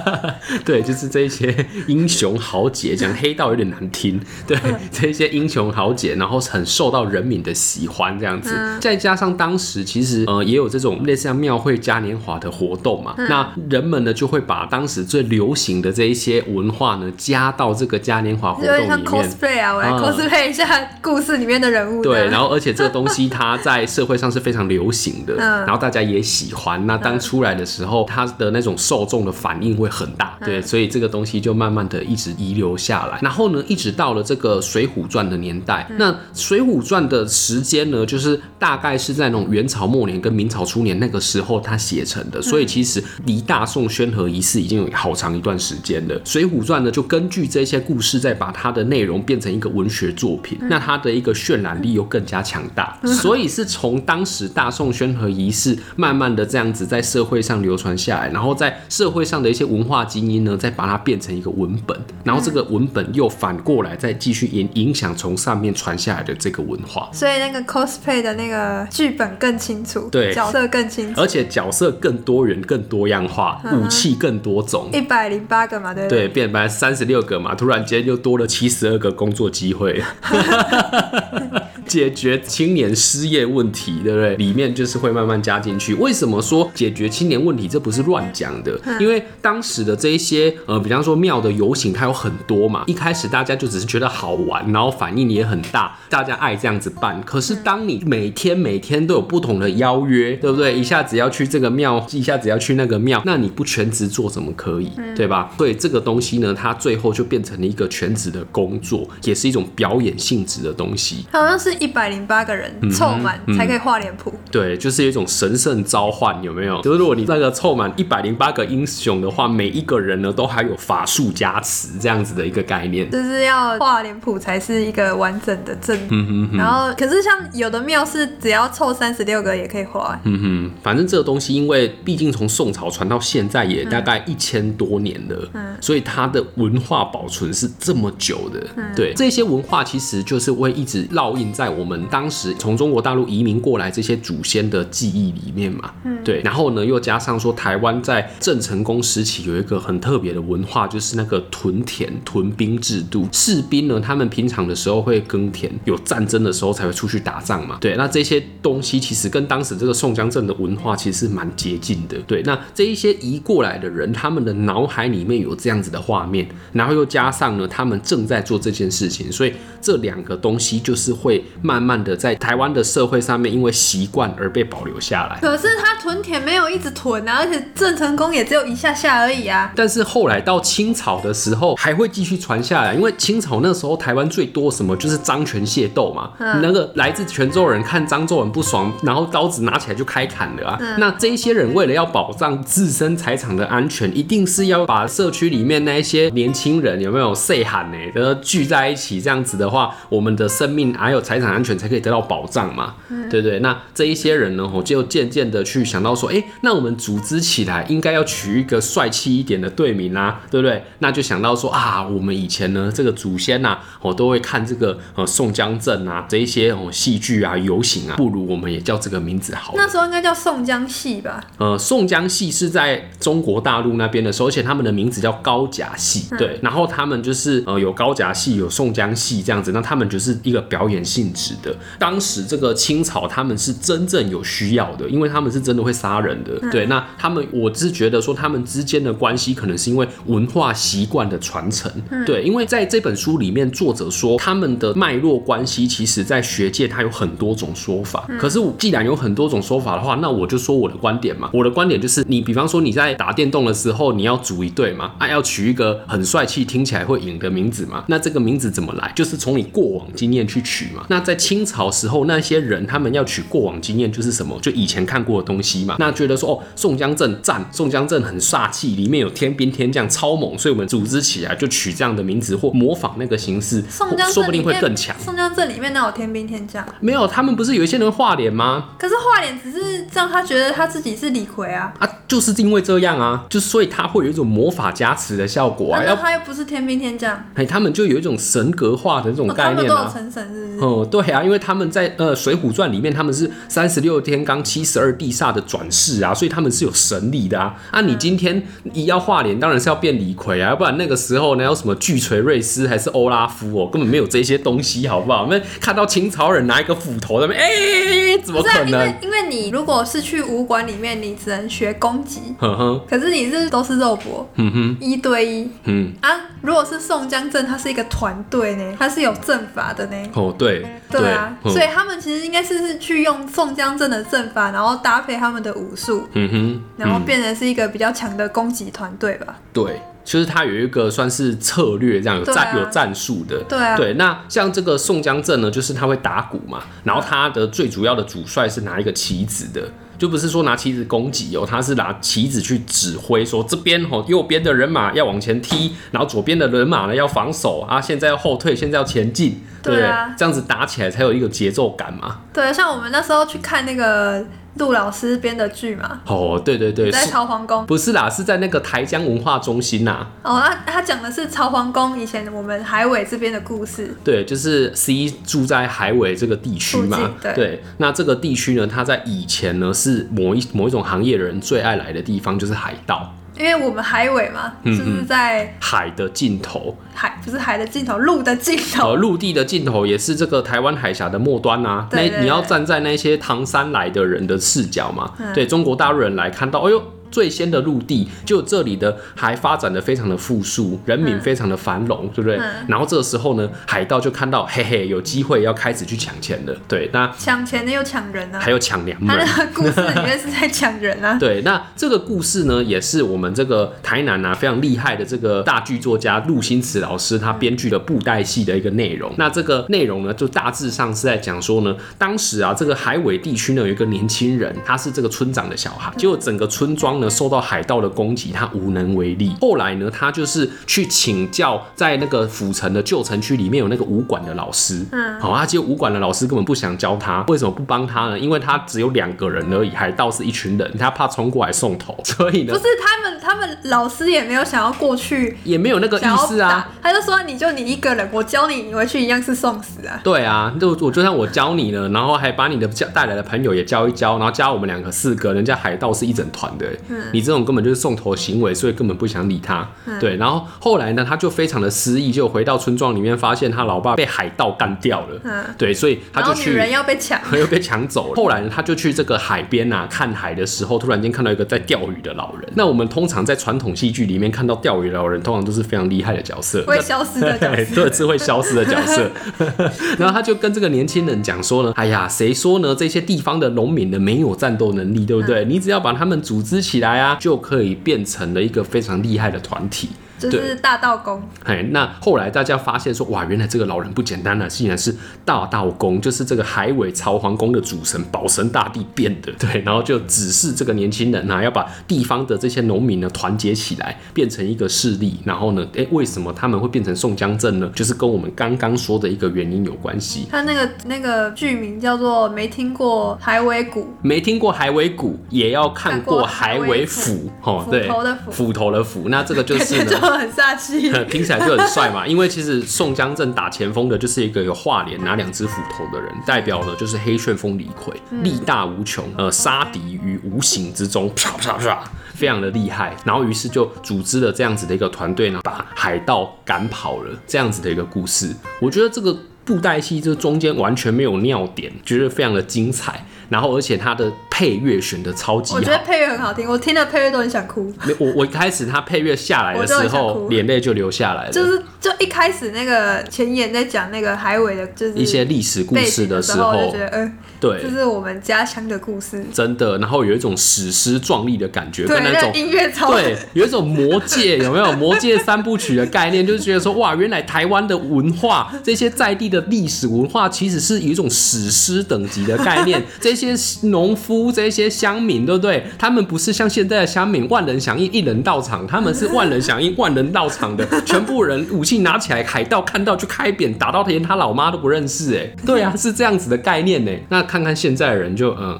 [0.64, 4.18] 对，就是这些英雄豪杰，讲黑道有点难听。
[4.46, 4.56] 对，
[4.90, 8.06] 这些英雄豪杰，然后很受到人民的喜欢。
[8.18, 8.55] 这样子。
[8.56, 18.88] 嗯、再加上当时其实呃也有这种类似像庙会嘉年华的活动嘛，嗯、那人们呢就会把当时最流行的这一些文化呢加到这个嘉年华活动里面。
[18.88, 20.64] 像 cosplay 啊，我来 cosplay 一下
[21.00, 22.02] 故事里面的人物。
[22.02, 26.86] 对，然后而且这个东西它在社会上是非常流行的，嗯、然后大家也喜欢。
[26.86, 30.36] 那当出来的时候，它的那种受众的反应会很大。
[30.44, 33.18] 对，所以这个东西就慢慢的一直遗留下来。
[33.22, 42.40] 然后呢，一直到了这个《水浒传》的年代，那《水浒传》的时间呢，就是大概是在那种元朝末年跟明朝初年那个时候他写成的。
[42.40, 46.18] 所以其实离大宋宣和仪式已经有好长一段时间了。
[46.24, 52.98] 《水浒传》呢，就根据这些故事，再把它的内容变成一个文学作品，那它的一个渲染力又更加强大。
[53.04, 67.08] 所以是从当时大宋宣和仪式慢慢的这样子在社会上流传下来，然后在社会上的一些文化精英呢，再把它变成一个文本，然后这个文本又反过来再继续影影响从上面传下来的这个文化。
[67.12, 80.02] 所以那个 cosplay 的那个剧本更清楚，对，角色更清楚，而且角色更多元、更多样化，武器更多种，一百零八个嘛，对对，变本来三十六个嘛，突然间又多了七十二个工作机会。
[81.86, 84.34] 解决青年失业问题，对不对？
[84.34, 85.94] 里面就是会慢慢加进去。
[85.94, 87.68] 为什么说解决青年问题？
[87.68, 92.82] 这不是乱讲的，因为当时的这一些呃，比方说庙的游行，它有很多嘛。
[92.88, 97.22] 一开始大家就只是觉得好玩，然后反应也很大，大家爱这样子办。
[97.22, 100.74] 可是当你每天每天都有不同的邀约，对不对？
[100.74, 104.90] 一下子要去这个庙，一下子要去那个庙，那你不全职做怎么可以？
[105.14, 105.52] 对吧？
[105.56, 111.24] 所以这个东西呢，它最后就变成了一个全职的工作，也是一种表演性质的东西。
[111.30, 111.76] 好像是。
[111.78, 116.80] 一百零八个人凑满才可以画脸谱，对，就是一种神圣召唤，有没有？
[116.80, 125.98] 就是如果你那个凑满一百零八个英雄的话，每一个人呢都还有法术加持，这样子的一个概念，就是要画脸谱才是一个完整的阵。
[126.08, 126.56] 嗯哼哼。
[126.56, 130.18] 然后，可是像有的庙是只要凑三十六个也可以画。
[130.24, 138.66] 嗯哼，反正这个东西，因为毕竟从宋朝传到现在也大概一千多年了，嗯，所以它的文化保存是这么久的。
[138.76, 141.66] 嗯，对，这些文化其实就是会一直烙印在。
[141.66, 153.26] 在我们当时从中国大陆移民过来这些祖先的记忆里面嘛，嗯，对，然后呢，又加上说台湾在郑成功时期有一个很特别的文化，就是那个屯田屯兵制度。
[153.32, 157.78] 士兵呢，他们平常的时候会耕田，有战争的时候才会出去打仗嘛。
[157.80, 162.16] 对，那这些东西其实跟当时这个宋江镇的文化其实是蛮接近的。
[162.26, 171.44] 对，那这一些移过来的人，他们的脑海里面有这样子的画面，然后又加上呢，他们正在做这件事情，所以这两个东西就是会。
[171.62, 175.38] 慢慢的在台湾的社会上面，因为习惯而被保留下来。
[175.40, 179.72] 可是他屯田没有一直屯啊，而且郑成功也只有一下下而已啊。
[179.74, 186.30] 但是后来到清朝的时候，还会继续传下来，因为清朝那时候台湾最多什么就是张权械斗嘛。
[186.38, 190.76] 嗯、那个来自泉州人看张作文不爽，然后刀子拿起来就开砍了啊。
[190.78, 197.96] 嗯、那这一些人为了要保障自身财产的安全，一定是要把社区里面那一些年轻人有没有岁喊呢？
[198.12, 201.46] 然后聚在一起，这样子的话，我们的生命还有财产。
[201.46, 203.60] 安全才可以得到保障嘛，嗯、对，不对。
[203.60, 210.82] 那这一些人呢，我就渐渐的去想到说，哎、欸，那我们组织起来应该要取一个帅气一点的队名啊，对不对？
[210.98, 219.74] 那就想到说啊，我们以前呢，这个祖先呐、啊，我都会看这个呃宋江镇啊，这一些哦戏剧啊、游行啊，不如我们也叫这个名字好。
[219.76, 221.44] 那时候应该叫宋江戏吧？
[221.58, 226.58] 呃，宋江戏是在中国大陆那边的时候，而且他们的名字叫高甲戏，嗯、对。
[226.62, 231.74] 然后他们就是呃有高甲戏，有宋江戏这样子，那他们就是一个表演性质的。
[231.98, 236.58] 当时这个清朝他们是真正有需要的，因为他们是真的会杀人的。
[236.62, 241.90] 嗯、对，那他们我是觉得说他们之间的关系可能是因为文化习惯的传承。
[242.10, 248.24] 嗯、对，因为在这本书里面，作者说他们的脉络关系，其实在学界它有很多种说法。
[248.28, 251.50] 嗯、可是既然有很多种说法的话，那我就说我的观点嘛。
[251.52, 258.04] 我的观点就是，你比方说你在打电动的时候，你要组一队嘛，啊，要取一个很帅气、听起来会赢的名字嘛。
[258.08, 259.12] 那这个名字怎么来？
[259.14, 261.04] 就是从你过往经验去取嘛。
[261.08, 264.58] 那在清朝时候，那些人他们要取过往经验，就是什么？
[264.60, 265.96] 就以前看过的东西嘛。
[265.98, 275.16] 那觉得说，哦，宋江镇赞，宋江镇很煞气，里面有天兵天将，超猛，所以我们组织起来就取这样的名字，或模仿那个形式，宋江说不定会更强。
[275.18, 276.86] 宋江镇里面哪有天兵天将？
[277.00, 278.90] 没有，他们不是有一些人画脸吗？
[278.98, 281.92] 可是画脸只是让他觉得他自己是李逵啊。
[281.98, 286.02] 啊，就是因为这样啊，就所以他会有一种魔法加持的效果啊。
[286.02, 289.80] 然后他又不是天兵天将，哎，他们就有一种神格化的这种概念啊。
[289.80, 290.78] 哦，他们都有成神是不是？
[290.84, 297.74] 哦，对啊，因为他们在呃《水浒传》里面，他们是三十六天罡七十二地煞的转世啊，所以他们是有神力的啊。
[297.90, 305.42] 啊，你今天一要画脸，当然是要变李逵啊，要不然那个时候呢，有什么巨锤瑞斯还是欧拉夫哦，根本没有这些东西，好不好？
[305.42, 308.90] 我们看到清朝人拿一个斧头在那边，哎、欸，怎么可能？
[308.90, 316.28] 因为因为你如果是去武馆里面，你只能学攻击，呵呵，可是你是都是肉搏，嗯哼，一对一，嗯啊，
[316.62, 320.16] 如果是宋江阵，它是一个团队呢，它是有阵法的呢。
[320.34, 329.56] 哦，对，对啊，所以他们其实应该是是去用宋江阵的阵法，然后搭配他们的武术，嗯哼，然后变成是一个比较强的攻击团队吧。
[329.72, 330.00] 对。
[330.26, 333.62] 就是他有一个算是策略，这样有战、啊、有战术的。
[333.68, 333.96] 对啊。
[333.96, 352.40] 对，那像这个宋江阵呢，就是他会打鼓嘛，然后他的最主要的主帅是拿一个棋子的，就不是说拿棋子攻击哦，他是拿棋子去指挥，说这边哦，右边的人马要往前踢，然后左边的人马呢要防守啊，现在要后退，现在要前进，对啊，这样子打起来才有一个节奏感嘛。
[352.52, 354.44] 对，像我们那时候去看那个。
[354.78, 356.20] 陆老师编的剧嘛？
[356.26, 360.26] 哦，对对对，在朝皇宫，不是啦，是在那个台江文化中心呐。
[360.42, 364.14] 哦，他他讲的是朝皇宫以前我们海尾这边的故事。
[364.22, 367.18] 对，就是 C 住在海尾这个地区嘛。
[367.40, 373.34] 对，对，那这个地区呢，它在以前呢是某一某一种行业的人最爱来的地方，就是海盗。
[373.58, 382.06] 因为我们海尾嘛，嗯、就是在海的尽头，海不是海的尽头，陆的尽头，呃，陆地的尽头也是这个台湾海峡的末端啊。
[382.10, 387.02] 对对对，那你要站在那些唐山来的人的视角嘛，嗯、对中国大陆人来看到，哎呦。
[387.30, 392.58] 最先的陆地，就这里的还发展的非常的富庶，人民非常的繁荣，嗯、对不对？
[392.58, 396.74] 嗯、然后这个时候呢，海盗就看到，嘿嘿，有机会要开始去抢钱了。
[396.88, 399.36] 对，那抢钱的又抢人啊，还有抢娘们。
[399.46, 401.36] 他的故事里面是在抢人啊。
[401.40, 409.32] 对，那这个故事呢，也是我们这个台南啊非常厉害的这个大剧作家陆星驰老师他编剧的布袋戏的一个内容。
[409.38, 419.54] 那这个内容呢，就大致上是在讲说呢，当时啊这个海尾地区呢有一个年轻人，他是这个村长的小孩，结果整个村庄呢受到海盗的攻击，他无能为力。
[419.60, 425.04] 后来呢，他就是去请教在那个府城的旧城区里面有那个武馆的老师。
[425.12, 428.38] 嗯，好，他结果武馆的老师根本不想教他，为什么不帮他呢？
[428.38, 436.88] 因为他只有两个人而已，海盗是一群人，他怕冲过来送头， 所以呢，不是他们，他们老师也没有想要过去，也没有那个意思啊。
[437.02, 440.20] 他就说，你就你一个人，我教你，你回去一样是送死啊。
[440.22, 449.88] 对啊，就我就算我教你了，然后还把你的教带来的朋友也教一教，然后加我们两个四个，人家海盗是一整团的，嗯，你这种根本就是送头行为，所以根本不想理他。
[450.06, 455.40] 嗯、对，然后后来呢，他就非常的失意，就回到村庄里面，发现他老爸被海盗干掉了。
[455.44, 458.36] 嗯，对，所以他就去，女人要被抢， 又被抢走了。
[458.36, 462.68] 后来呢，他就去这个海边啊看海的时候，突然间看到一个在钓鱼的老人。
[462.74, 469.30] 那我们通常在传统戏剧里面看到钓鱼老人，通常都是非常厉害的角色，会消失的角色， 对，是会消失的角色。
[470.18, 472.94] 然后他就跟这个年轻人讲说呢，哎呀，谁说呢？
[472.96, 475.64] 这些地方的农民呢没有战斗能力，对不对？
[475.64, 480.08] 嗯、你只要把他们组织起起来啊，就可以变成了一个非常厉害的团体。
[480.38, 497.90] 就是大道公，哎，那后来大家发现说，哇，原来这个老人不简单了，竟然是大道公，就是这个海尾朝皇宫的主神保神大帝变的，对，然后就指示这个年轻人啊，要把地方的这些农民呢团结起来，变成一个势力，然后呢，哎，为什么他们会变成宋江镇呢？
[497.94, 500.46] 就是跟我们刚刚说的一个原因有关系。
[500.50, 510.10] 他那个那个剧名叫做没听过海尾谷，没听过海尾谷，也要看过海尾斧，哦，对，斧头的斧，斧头的斧，那这个就是呢。
[510.36, 512.26] 很煞气， 听起来就很帅嘛。
[512.26, 523.14] 因为其实宋江阵打前锋的，就是一个有画脸、拿两只斧头的人，代表呢就是黑旋风李逵，力大无穷，呃，杀敌于无形之中，啪啪啪，非常的厉害。
[523.24, 527.30] 然后于是就组织了这样子的一个团队呢，把海盗赶跑了。
[527.46, 533.24] 这样子的一个故事，我觉得这个布袋戏这中间完全没有尿点，觉得非常的精彩。
[533.48, 537.92] 然后，而且他的配乐选的超级好，我觉得配乐很好听，我听了配乐都很想哭。
[538.18, 541.52] 我我一开始他配乐下来的时候，眼泪就流下来了。
[541.52, 549.98] 就是就一开始那个前言在讲那个海尾的，就是一些历史故事的时候，就觉得嗯，对，这是我们家乡的故事，真的。
[549.98, 563.54] 然后有一种史诗壮丽的感觉，对跟那种音乐超对，有一种魔界有没有魔界三部曲的概念，就是觉得说哇，原来台湾的文化这些在地的历史文化，其实是有一种史诗等级的概念，这 些
[563.88, 564.16] 农。
[564.16, 565.84] 夫这些乡民，对不对？
[565.98, 568.86] 他们不是像现在的乡民，万人响应，一人到场。
[568.86, 575.36] 他们是万人响应，万人到场的，全部人武器拿起来，海盗看到就开扁，打到连他老妈都不认识。
[575.36, 577.12] 哎，对啊，是这样子的概念呢。
[577.28, 578.78] 那看看现在的人就嗯。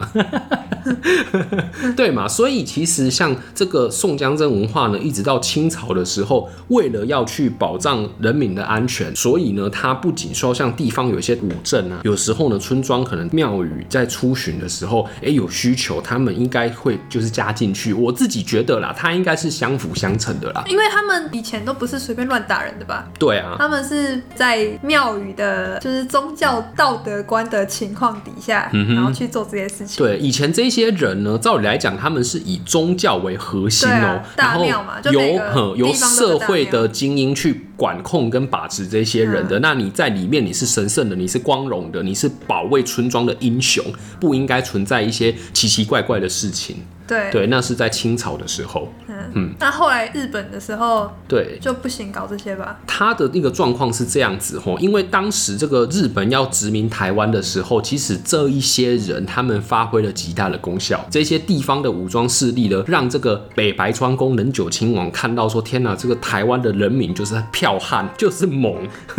[1.97, 2.27] 对嘛？
[2.29, 17.93] 所以其实像这个宋江镇文化呢，一直到清朝的时候，为了要去保障人民的安全，所以呢，它不仅说像地方有一些古镇啊，有时候呢，村庄可能庙宇在出巡的时候，哎、欸，有需求，他们应该会就是加进去。
[17.93, 23.09] 我自己觉得啦，它应该是相辅相成的啦，因为他们以前都不是随便乱打人的吧？
[23.19, 30.05] 对啊，他们是在庙宇的，就是宗教道德观的情况底下，嗯、然后去做这些事情。
[30.05, 34.65] 对，以前这些人呢，照理来讲，他们是以宗教为核心哦、然后
[35.11, 39.59] 由由社会的精英去管控跟把持这些人的。
[39.59, 43.85] 嗯、那你在里面，你是神圣的，你是光荣的，你是保卫村庄的英雄，
[44.19, 46.77] 不应该存在一些奇奇怪怪的事情。
[47.07, 48.93] 对对，那是在清朝的时候。
[49.07, 52.81] 嗯嗯，那后来日本的时候，对就不行搞这些吧。
[52.85, 61.07] 他的那个状况是这样子吼，因为当时这个日本要殖民台湾的时候，其实这一些人他们发挥了极大的功效。
[61.09, 68.77] 这些地方的武装势力呢，让这个北白川宫能久亲王看到说：天哪，这个台湾的人民就是剽悍，就是猛。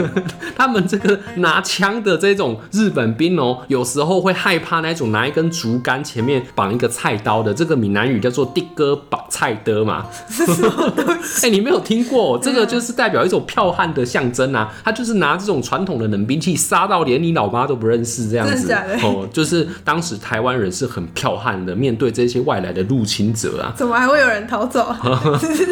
[0.55, 7.77] 他们这个拿枪的这种日本兵哦，有时候会害怕那种拿一根竹竿前面绑一个菜刀的这个。
[7.77, 10.07] 闽南语叫做“的哥绑菜的”嘛，
[11.07, 12.37] 哎、欸，你没有听过？
[12.39, 14.73] 这个就是代表一种剽悍的象征啊！
[14.83, 19.29] 他就是拿这种传统的冷兵器杀到连你老妈都不认识这样子哦。
[19.31, 24.81] 就是当时台湾人是很剽悍的，面对这些外来的入侵者啊，怎么还会有人逃走？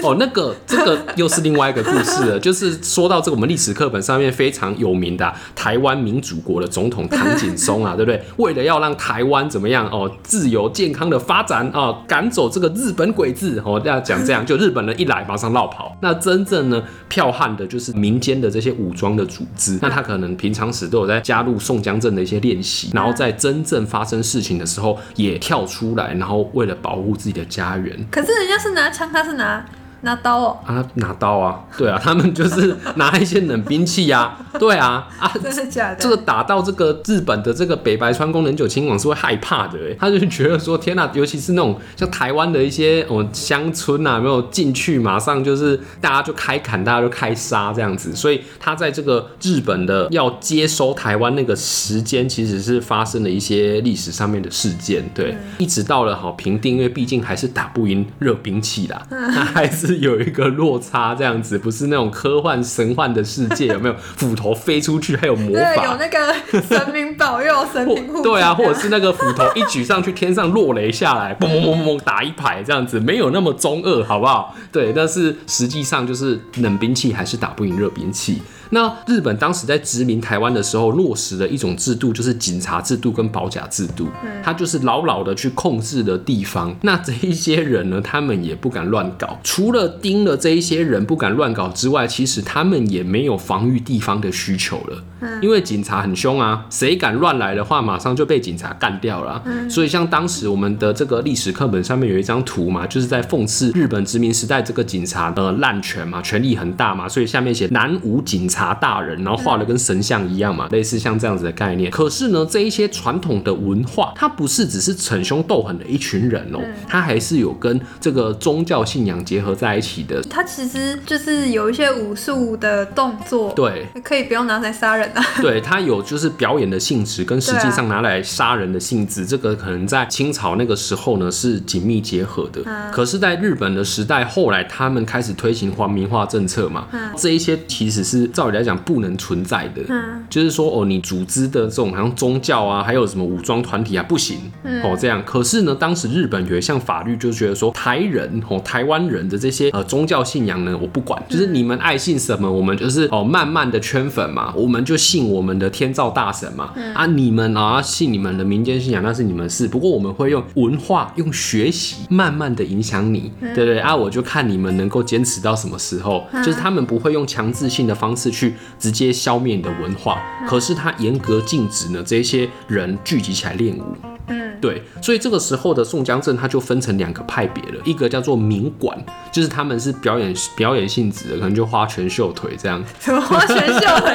[0.03, 2.39] 哦，那个这个又是另外一个故事了。
[2.39, 8.21] 就是说到这个，我们历史课本上面非常有名的、台湾民主国的总统唐景崧啊，对不对？
[8.37, 11.95] 为了要让台湾怎么样哦，自由健康的发展啊。
[12.07, 15.97] 赶走这个日本鬼子，哦，要讲这样，就日本人一来马上落跑。
[16.01, 19.79] 那真正呢，票悍的就是民间的这些武装的组织。
[19.81, 28.05] 那他可能平常时都有在加入宋江镇的一些练习，然后在真正发生事情的时候也跳出来，然后为了保护自己的家园。
[28.11, 29.65] 可是人家是拿枪，他是拿。
[30.05, 30.57] 拿刀哦。
[30.65, 35.95] 啊，拿刀啊，对啊，他们就是拿一些冷兵器呀，对啊啊， 真的假的？
[35.99, 59.95] 这个打到这个日本的这个北白川宫能久亲王是会害怕的，哎，他就觉得说天哪，尤其是那种像台湾的一些哦乡村啊，没有进去，马上就是大家就开砍，大家就开杀这样子，所以他在这个日本的要接收台湾那个时间，其实是发生了一些历史上面的事件，对，嗯、一直到了好平定，因为毕竟还是打不赢热兵器啦，他、嗯、还是。
[60.05, 68.21] 有一个落差，这样子不是那种科幻神幻的世界，有没有 斧头飞出去，还有魔法，有那个 神明保佑， 神明护。
[68.21, 74.55] 对啊，或者是那个斧头一举上去，天上落雷下来， 嘣嘣嘣嘣打一排，这样子没有那么中二，好不好？
[74.71, 78.41] 对，但是实际上就是冷兵器还是打不赢热兵器。
[78.71, 84.07] 那日本当时在殖民台湾的时候，落实了一种制度，就是警察制度跟保甲制度。
[84.23, 86.75] 嗯，他就是牢牢的去控制了地方。
[86.81, 89.39] 那这一些人呢，他们也不敢乱搞。
[89.43, 95.03] 除了盯了这一些人不敢乱搞之外，其实他们也没有防御地方的需求了。
[95.21, 99.41] 嗯，因为警察很凶啊，谁敢乱来的话，马上就被警察干掉了。
[99.45, 108.65] 嗯，所以像当时我们的这个历史课本上面有一张图嘛，就是在讽刺日本殖民时代这个警察的滥权嘛，权力很大嘛，所以下面写南无警察。
[108.65, 111.91] 查大人，然后画的跟神像一样嘛，类似像这样子的概念。
[111.91, 120.19] 可是呢，这一些传统的文化，它不是只是逞凶斗狠的一群人哦，它还是有跟这个宗教信仰结合在一起的。
[120.23, 125.23] 它其实就是有一些武术的动作，对，可以不用拿来杀人啊。
[125.43, 132.61] 对，它有就是表演的性质，跟实际上拿来杀人的性质，这个可能在清朝那个时候呢是紧密结合的。
[132.91, 138.55] 可是，在日本的时代，后来他们开始推行皇民化政策嘛，这一些其实是照。
[138.55, 145.21] 来讲不能存在的，嗯、就是说哦，你组织的这种好像宗教啊，还有什么武装团体啊，不行、嗯、哦，这样。
[145.25, 159.67] 可是呢，当时日本有一项法律，就觉得说台人哦，台湾人的这些呃宗教信仰呢，我不管，就是你们爱信什么，我们就是哦慢慢的圈粉嘛，我们就信我们的天照大神嘛，嗯、啊，你们啊信你们的民间信仰，那是你们事。
[159.67, 163.79] 不过我们会用文化、用学习，慢慢的影响你，嗯、对不对？
[163.79, 168.31] 啊，我就看你们能够坚持到什么时候，嗯、就是他们不会用强制性的方式。
[168.35, 173.83] 去直接消灭你的文化，可是他严格禁止呢，这些人聚集起来练武。
[174.27, 178.97] 嗯，对，所以这个时候的宋江镇，他就分成两个派别了，一个叫做民馆，
[179.31, 182.83] 就是他们是表演表演性质的，可能就花拳绣腿这样。
[182.99, 184.13] 什么花拳绣腿？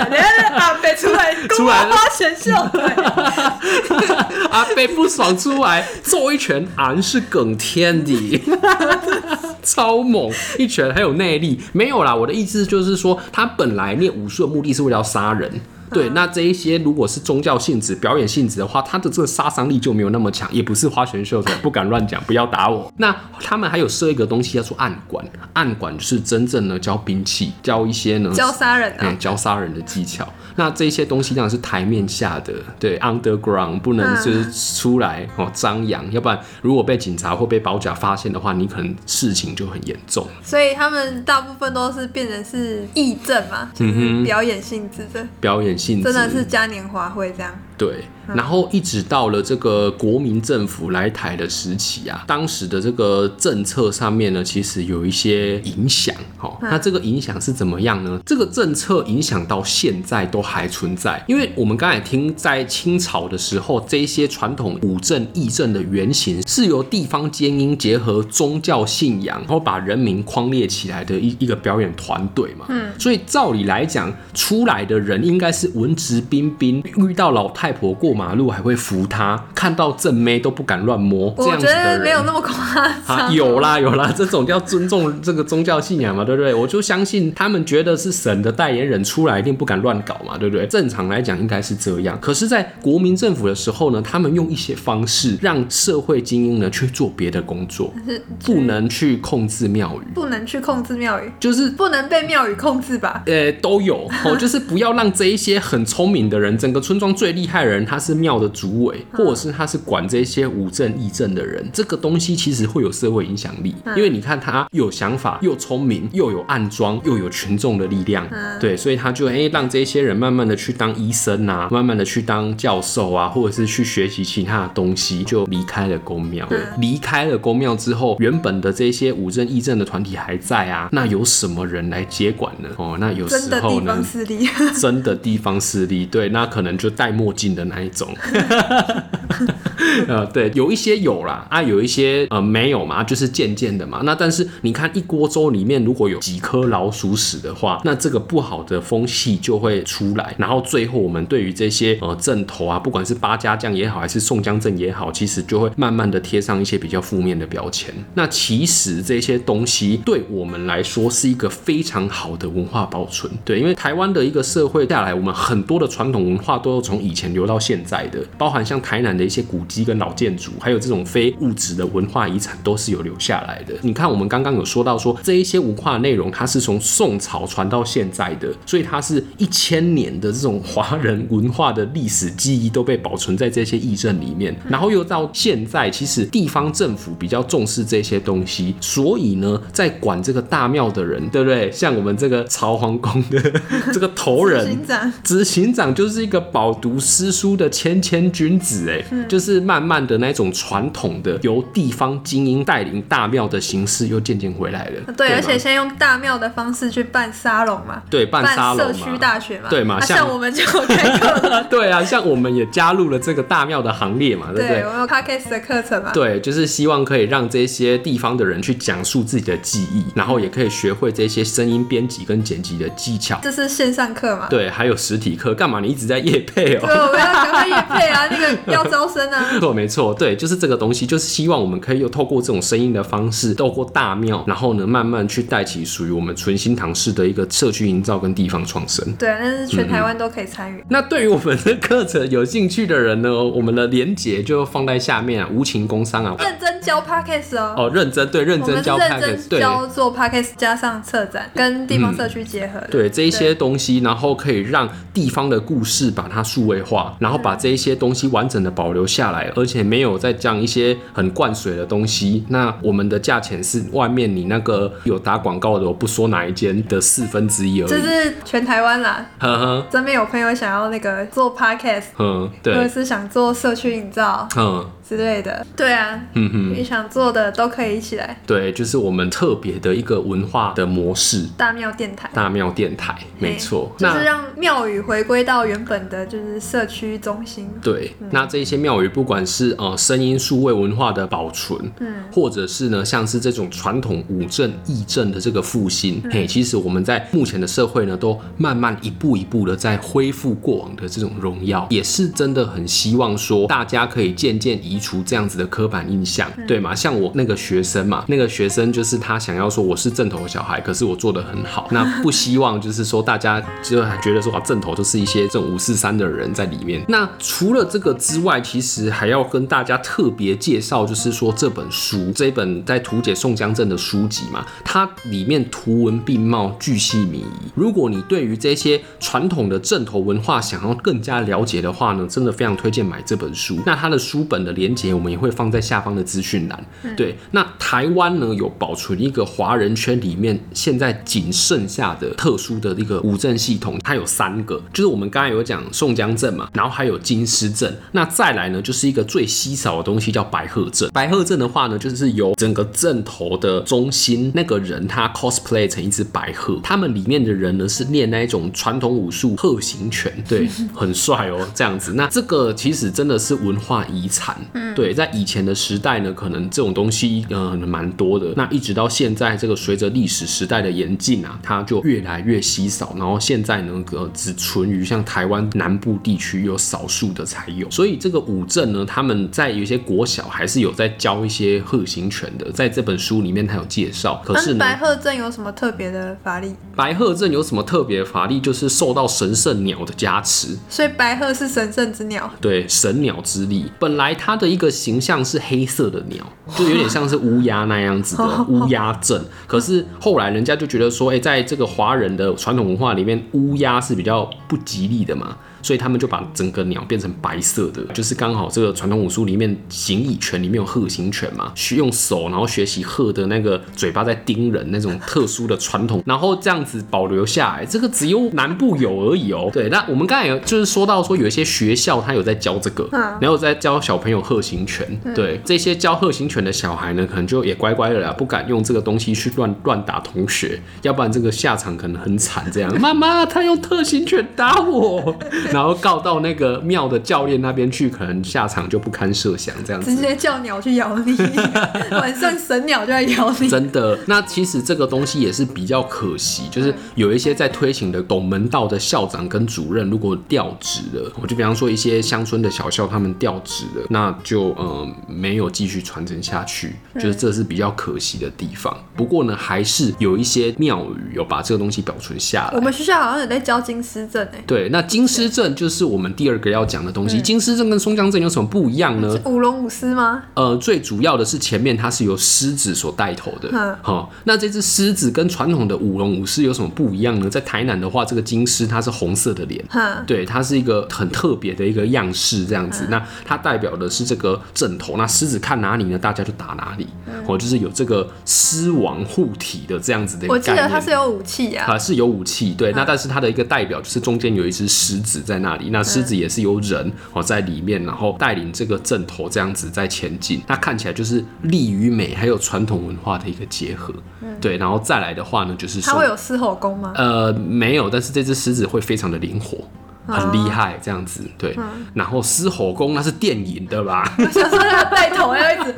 [0.56, 2.82] 阿伯出来， 出来花拳绣腿。
[4.50, 8.42] 阿伯不爽出来，揍一拳，俺是耿天的。
[9.62, 12.14] 超猛，一拳很有内力，没有啦。
[12.14, 15.50] 我的意思就是说，他本来练武术的目的是为了要杀人。
[15.92, 22.92] 对，那这一些如果是宗教性质、表演性质的话，它的这个杀伤力就没有那么强，也不是花拳绣腿，不敢乱讲，不要打我。
[22.98, 30.26] 那他们还有设一个东西叫做暗管，暗管是真正的教兵器，教一些呢教杀人、啊，嗯，教杀人的技巧。
[30.56, 40.26] 那这些东西当然是台面下的，对，underground 不能就是出来哦张扬，要不然如果被警察或被保甲发现的话，你可能事情就很严重。
[40.42, 47.58] 所以他们大部分都是变成是义政嘛，就是表演性质的，表演性质真的是嘉年华会这样。
[47.78, 56.14] 对，然后一直到了这个国民政府来台的时期啊，当时的这个政策上面呢，其实有一些影响。
[56.36, 58.20] 好，那这个影响是怎么样呢？
[58.26, 72.66] 这个政策影响到现在都还存在，因为我们刚才听在清朝的时候，这些传统武政义政的原型是由地方精英结合宗教信仰，然后把人民框列起来的一一个表演团队嘛。
[72.68, 77.70] 嗯，所以照理来讲，出来的人应该是文质彬彬，遇到老太。
[77.70, 81.80] 婆过马路还会扶他，看到正妹都不敢乱摸，这样子的人。
[81.80, 83.16] 我觉得没有那么夸张。
[83.16, 86.52] 啊，有啦有啦，这种叫尊重这个宗教信仰嘛，对不对？
[86.52, 90.66] 我就相信他们觉得是神的代言人出来，一定不敢乱搞嘛，对不对？
[90.66, 92.18] 正常来讲应该是这样。
[92.20, 97.90] 可是，在国民政府的时候呢，他们用一些方式让社会精英呢去做别的工作，
[98.44, 103.22] 不能去控制庙宇，不能去控制庙宇，就是不能被庙宇控制吧？
[103.24, 107.70] 呃，都有哦，就是不要让这一些很聪明的人，整个村庄最厉害的。
[107.70, 118.26] 人他是庙的主委，或者是他是管这些武政义政的人，这个东西其实会有社会影响力，因为你看他有想法，又聪明，又有暗装，又有群众的力量，
[118.58, 126.46] 对，所以他就哎、欸、让这些人慢慢的去当医生啊，慢慢的去当教授啊，或者是去学习其他的东西，就离开了宫庙。
[126.46, 132.68] 对离开了宫庙之后，原本的这些武政义政的团体还在啊，那有什么人来接管呢？
[132.78, 134.48] 哦，那有时候呢，真的地方势力，
[134.80, 137.50] 真的地方势力，对，那可能就戴墨镜。
[137.50, 138.16] 的那一种，
[140.08, 144.00] 呃，对，有一些有啦，啊，有一些呃没有嘛，就是渐渐的嘛。
[144.04, 150.34] 那但是你看一锅粥里面如果有几颗老鼠屎的话，那这个不好的风气就会出来。
[150.38, 157.92] 然后最后我们对于这些呃镇头啊，不管是八家将也好，还是宋江镇也好，其实就会慢慢的贴上一些比较负面的标签。
[158.14, 163.30] 那其实这些东西对我们来说是一个非常好的文化保存。
[163.44, 173.74] 对，因为台湾的一个社会下来，我们很多的传统文化都是从以前留到现在的，包含像台南的一些古迹跟老建筑，还有这种非物质的文化遗产，都是有留下来的。
[173.80, 184.54] 你看，我们刚刚有说到说这一些文化内容，它是从宋朝传到现在的，所以它是一千年的这种华人文化的历史记忆都被保存在这些义政里面。
[184.68, 191.72] 然后又到现在，其实地方政府比较重视这些东西，所以呢，在管这个大庙的人，对不对？
[191.72, 193.40] 像我们这个朝皇宫的
[193.94, 197.30] 这个头人，执行长，执行长就是一个饱读诗。
[197.30, 205.12] 书的谦谦君子，哎，就是慢慢的那种传统的由地方精英带领大庙的形式又渐渐回来了。
[205.16, 214.82] 对，对而且先用大庙的方式去办沙龙嘛，对，办沙龙，社区大学嘛，对嘛，像，啊、像我们就开课了， 对啊，像我们也加入了这个大庙的行列嘛，对不对？
[214.82, 223.38] 我们有 Podcast 的课程嘛，对，就是希望可以让这些地方的人去讲述自己的记忆，然后也可以学会这些声音编辑跟剪辑的技巧。
[223.42, 224.46] 这是线上课嘛？
[224.48, 225.80] 对，还有实体课，干嘛？
[225.80, 227.12] 你一直在夜配哦、喔。
[227.12, 228.26] 赶快夜配啊！
[228.30, 229.49] 那个要招生啊！
[229.58, 239.04] 错， 没错，对，就是这个东西，就是希望我们可以有透过这种声音的方式，透过大庙，然后呢，慢慢去带起属于我们纯心堂式的一个社区营造跟地方创生。
[239.14, 240.78] 对，但是全台湾都可以参与。
[240.80, 240.84] 嗯。
[240.90, 247.74] 那对于我们的课程有兴趣的人呢，我们的连结就放在下面啊，无情工商啊，认真教 Podcast 哦。
[247.76, 252.88] 哦，认真对，认真教 Podcast，对，教做 Podcast 加上策展跟地方社区结合，嗯。
[252.90, 262.44] 对，这一些东西，然后可以让地方的故事把它数位化，然后把这一些东西完整的保留下来，而且没有再讲一些很灌水的东西。
[262.48, 267.88] 那我们的价钱是外面你那个有打广告的，我不说哪一间的四分之一而已。
[267.88, 269.26] 这是全台湾啦。
[269.38, 269.86] 呵呵。
[269.90, 274.84] 这边有朋友想要那个做 podcast，嗯，对，或者是想做社区营造，嗯。
[275.10, 278.40] 之类的，对啊，嗯哼，你想做的都可以一起来。
[278.46, 281.48] 对，就是我们特别的一个文化的模式。
[281.56, 287.68] 大庙电台，大庙电台，没错，就是让庙宇回归到原本的就是社区中心。
[287.82, 304.99] 对，嗯、那这些庙宇不管是呃声音数位文化的保存，嗯，或者是呢像是这种传统武政义政的这个复兴，嗯、嘿，其实我们在目前的社会呢，都慢慢一步一步的在恢复过往的这种荣耀，也是真的很希望说大家可以渐渐以。
[305.00, 306.94] 剔除这样子的刻板印象，对吗？
[306.94, 317.02] 像我那个学生嘛，那个学生就是他想要说我是正头小孩，可是我做的很好， 那不希望就是说大家就觉得说啊正头就是一些这种五四三的人在里面。
[317.08, 327.46] 那除了这个之外，其实还要跟大家特别介绍，就是说这本书，这本在图解宋江镇的书籍嘛，它里面图文并茂，巨细靡遗。
[327.74, 333.78] 如果你对于这些传统的正头文化想要更加了解的话呢，真的非常推荐买这本书。
[333.86, 336.84] 那它的书本的连结我们也会放在下方的资讯栏。
[337.16, 351.10] 对，那台湾呢有保存一个华人圈里面现在仅剩下的特殊的一个武阵系统，它有三个，就是我们刚才有讲宋江镇嘛，然后还有金狮镇，那再来呢就是一个最稀少的东西叫白鹤镇。
[351.12, 362.14] 白鹤镇的话呢，就是由整个镇头的中心那个人他 cosplay 成一只白鹤，他们里面的人呢是练那一种传统武术鹤形拳，对， 很帅哦，这样子。
[362.14, 364.56] 那这个其实真的是文化遗产，
[364.94, 368.52] 对，在以前的时代呢，可能这种东西呃蛮多的。
[368.56, 373.14] 那一直到现在，这个随着历史时代的演进啊，它就越来越稀少。
[373.16, 377.90] 然后现在呢，呃，只存于像台湾南部地区有少数的才有。
[377.90, 384.42] 所以这个五镇呢，他们在有些国小还是有在教一些鹤形拳的，在这本书里面他有介绍。
[384.44, 386.74] 可是呢，白鹤镇有什么特别的法力？
[386.96, 388.60] 白鹤镇有什么特别的法力？
[388.60, 390.76] 就是受到神圣鸟的加持。
[390.88, 392.50] 所以白鹤是神圣之鸟。
[392.60, 393.90] 对，神鸟之力。
[393.98, 396.46] 本来它的一个形象是黑色的鸟，
[396.76, 399.42] 就有点像是乌鸦那样子的乌鸦阵。
[399.66, 405.56] 可是后来人家就觉得说，哎、欸，在这个华人的传统文化里面，乌鸦是比较不吉利的嘛。
[405.82, 419.70] 所以他们就把整个鸟变成白色的，就是刚好这个传统武术里面形意拳里面有鹤形拳嘛，去用手然后学习鹤的那个嘴巴在叮人那种特殊的传统，然后这样子保留下来，这个只有南部有而已哦。
[419.72, 423.08] 对，那我们刚才有就是说到说有一些学校他有在教这个，
[423.40, 432.64] 然后在教小朋友鹤形拳，对，这些教鹤形拳的小孩呢，可能就也乖乖的啦，不敢用这个东西去乱乱打同学，要不然这个下场可能很惨。
[432.70, 435.34] 这样， 妈妈他用鹤形拳打我。
[435.74, 440.14] 然后告到那个庙的教练那边去，可能下场就不堪设想，这样子。
[440.14, 441.36] 直接叫鸟去咬你，
[442.12, 443.68] 晚上神鸟就在咬你。
[443.68, 458.96] 真的，那其实这个东西也是比较可惜，就是有一些在推行的懂门道的校长跟主任，如果调职了，我就比方说一些乡村的小校，他们调职了，那就呃没有继续传承下去，就是这是比较可惜的地方。
[459.16, 462.70] 不过呢，还是有一些庙宇有把这个东西保存下来。
[462.74, 464.64] 我们学校好像有在教金狮阵哎。
[464.66, 465.74] 对，那金狮阵。
[465.74, 467.40] 就是我们第二个要讲的东西。
[467.40, 469.38] 金狮镇跟松江镇有什么不一样呢？
[469.44, 470.42] 舞龙舞狮吗？
[470.54, 473.98] 呃，最主要的是前面它是由狮子所带头的。
[474.02, 477.48] 好，那这只狮子跟传统的舞龙舞狮有什么不一样呢？
[477.48, 479.82] 在台南的话，这个金狮它是红色的脸，
[480.26, 483.06] 对，它是一个很特别的一个样式，这样子。
[483.08, 486.18] 那它代表的是这个枕头，那狮子看哪里呢？
[486.18, 487.06] 大家就打哪里。
[487.46, 490.76] 哦，就是有这个狮王护体的这样子的一个概念。
[490.76, 492.92] 我记得它是有武器啊，啊是有武器，对。
[492.92, 500.62] 那但是它的一个代表就是中间有一只狮子在那里，那狮子也是由人哦在里面，然后带领这个阵头这样子在前进。
[500.68, 504.14] 那看起来就是力与美还有传统文化的一个结合。
[504.60, 507.12] 对，然后再来的话呢，就是说它会有狮吼功吗？
[507.16, 509.78] 呃，没有，但是这只狮子会非常的灵活。
[510.26, 514.32] 很厉害，这样子对，嗯、然后狮吼功那是电影的吧？
[514.38, 515.94] 我想说他带头要一直，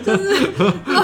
[0.04, 0.48] 就是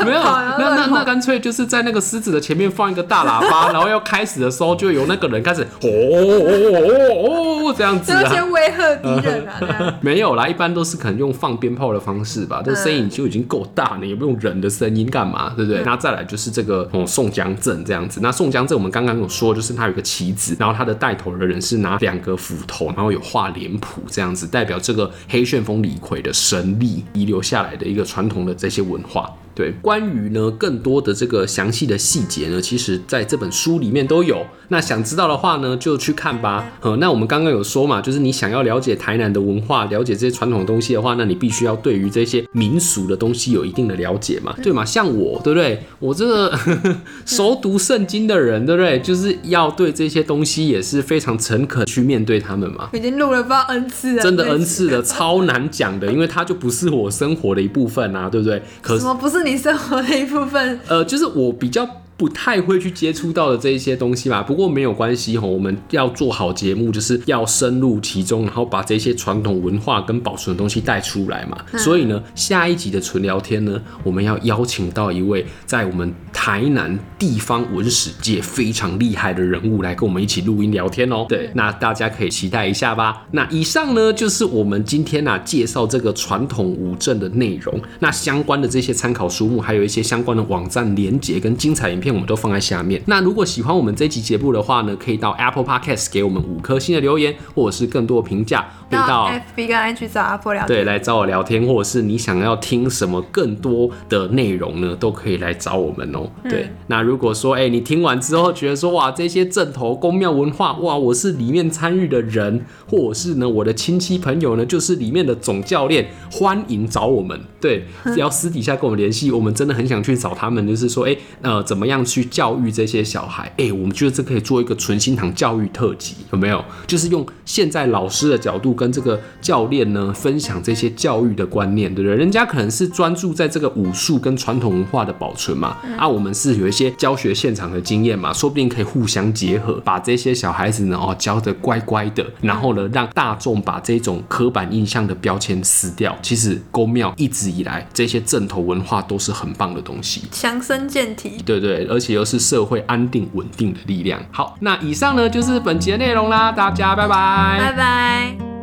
[0.04, 0.20] 没有，
[0.58, 9.94] 那那那干脆就是在那个狮子的前面放一个大喇叭， 然后要开始的时候就有那个人开始哦哦哦这样子啊，先威吓敌人啊？
[10.00, 15.82] 没有啦，一般都是可能用放鞭炮的方式吧，这声音就已经够大了，也不用人的声音干嘛，对不对？
[15.84, 20.88] 那再来就是这个哦宋江镇这样子，那宋江镇我们刚刚有说，就是它有个旗子，然后他。
[20.88, 29.30] 的带头的人是拿两个斧头，然后有画脸谱这样子，代表这个黑旋风李逵的神力遗留下来的一个传统的这些文化。
[29.58, 34.46] 对，关于呢更多的这个详细的细节呢，其实在这本书里面都有。
[34.68, 36.64] 那想知道的话呢，就去看吧。
[36.80, 44.84] 呃，那我们刚刚有说嘛，就是你想要了解台南的文化，了解这些传统的东西的话，那你必须要对于这些民俗的东西有一定的了解嘛，对嘛？
[44.84, 45.82] 像我，对不对？
[45.98, 46.56] 我这个
[47.26, 49.00] 熟读圣经的人，对不对？
[49.00, 52.90] 就是要对这些东西也是非常诚恳去面对他们嘛。
[52.92, 58.62] 已经录了不知道 N 次了，真的 N 次了，超难讲的，因为它就不是我生活的一部分啊，对不对？
[58.80, 59.47] 可是不是你？
[59.48, 61.88] 你生活的一部分，呃，就是我比较
[62.18, 64.42] 不太会去接触到的这一些东西吧。
[64.42, 71.56] 不过没有关系吼，我们要做好节目，就是要深入其中，然后把这些传统文化跟保存的东西带出来嘛。
[71.72, 81.24] 嗯、所以呢，下一集的纯聊天呢，我们要邀请到一位在我们台南地方文史界非常厉害的人物来跟我们一起录音聊天哦。
[81.28, 83.24] 对，那大家可以期待一下吧。
[83.30, 87.80] 那以上呢，就是我们今天啊介绍这个传统武镇的内容。
[88.00, 93.02] 那相关的这些参考书目，还有一些相关的网站连接跟精彩影片，我们都放在下面。
[93.06, 98.66] 那如果喜欢我们这期节目的话呢，可以到 Apple Podcast 给我们五颗星的留言，或者是更多的评价。
[98.90, 100.78] 到 FB 跟 IG 找阿婆聊天。
[100.78, 106.32] 对，来找我聊天，或者是你想要听什么更多的内容呢，都可以来找我们哦、喔。
[106.48, 117.38] 对，嗯、那如果说哎、欸，你听完之后觉得说哇，这些正头宫庙文化哇，我是里面参与的人，或者是呢我的亲戚朋友呢就是里面的总教练，欢迎找我们。
[117.60, 123.42] 对，只 要私底下跟我们联系，我们真的很想去找他们，就是说哎、欸，呃，怎么样去教育这些小孩？
[123.56, 126.64] 哎、欸，我们觉得这可以做一个纯心堂教育特辑，有没有？
[126.86, 128.68] 就是用现在老师的角度。
[128.78, 132.16] 跟这个教练呢分享这些教育的观念，对不对？
[132.16, 146.16] 人家可能是专注在这个武术跟传统文化的保存嘛，啊，我们是有一些教学现场的经验嘛，说不定可以互相结合，把这些小孩子呢哦教得乖乖的，然后呢让大众把这种刻板印象的标签撕掉。
[146.22, 154.20] 其实宫庙一直以来这些正统文化都是很棒的东西，强身健体，对对，而且又是社会安定稳定的力量。
[154.30, 158.57] 好，那以上呢就是本集的内容啦，大家拜拜，拜拜。